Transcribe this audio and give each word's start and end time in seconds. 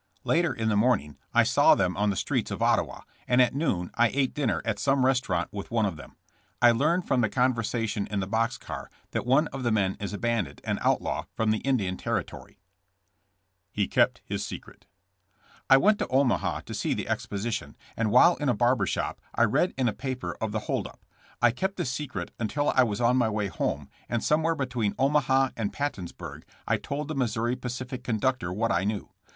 Later 0.23 0.51
in 0.51 0.67
the 0.69 0.75
morning 0.75 1.19
I 1.31 1.43
saw 1.43 1.75
them 1.75 1.95
on 1.95 2.09
the 2.09 2.15
streets 2.15 2.49
of 2.49 2.63
Ottawa, 2.63 3.01
and 3.27 3.39
at 3.39 3.53
noon 3.53 3.91
I 3.93 4.07
ate 4.07 4.33
dinner 4.33 4.59
at 4.65 4.79
some 4.79 5.05
restaurant 5.05 5.53
with 5.53 5.69
one 5.69 5.85
of 5.85 5.95
them. 5.95 6.15
I 6.59 6.71
learned 6.71 7.07
from 7.07 7.21
the 7.21 7.29
conversation 7.29 8.07
in 8.07 8.19
the 8.19 8.25
box 8.25 8.57
car 8.57 8.89
that 9.11 9.27
one 9.27 9.47
of 9.49 9.61
the 9.61 9.71
men 9.71 9.97
is 9.99 10.11
a 10.11 10.17
bandit 10.17 10.59
and 10.63 10.79
outlaw 10.81 11.25
from 11.35 11.51
the 11.51 11.59
Indian 11.59 11.97
Territory. 11.97 12.57
124 13.75 13.75
jKSs:^ 13.75 13.75
JAMES. 13.75 13.93
HE 13.93 14.01
BIEPT 14.17 14.21
HIS 14.25 14.43
SECRET. 14.43 14.85
I 15.69 15.77
went 15.77 15.99
to 15.99 16.07
Omaha 16.07 16.61
to 16.61 16.73
see 16.73 16.95
the 16.95 17.07
exposition, 17.07 17.77
and 17.95 18.09
while 18.09 18.37
in 18.37 18.49
a 18.49 18.55
barber 18.55 18.87
shop 18.87 19.21
I 19.35 19.43
read 19.43 19.71
in 19.77 19.87
a 19.87 19.93
paper 19.93 20.35
of 20.41 20.51
the 20.51 20.61
hold 20.61 20.87
up. 20.87 21.05
I 21.43 21.51
kept 21.51 21.75
the 21.75 21.85
secret 21.85 22.31
until 22.39 22.71
I 22.75 22.81
was 22.81 22.99
on 22.99 23.17
my 23.17 23.29
way 23.29 23.49
home, 23.49 23.87
and 24.09 24.23
somewhere 24.23 24.55
between 24.55 24.95
Omaha 24.97 25.49
and 25.55 25.71
Pattonsburg 25.71 26.41
I 26.67 26.77
told 26.77 27.07
the 27.07 27.13
Missouri 27.13 27.55
Pacific 27.55 28.03
conductor 28.03 28.51
what 28.51 28.71
I 28.71 28.83
knew. 28.83 29.11